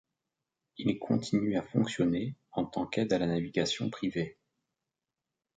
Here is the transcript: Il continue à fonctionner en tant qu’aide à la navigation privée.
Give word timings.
Il 0.79 0.97
continue 0.97 1.55
à 1.57 1.61
fonctionner 1.61 2.35
en 2.53 2.65
tant 2.65 2.87
qu’aide 2.87 3.13
à 3.13 3.19
la 3.19 3.27
navigation 3.27 3.91
privée. 3.91 4.39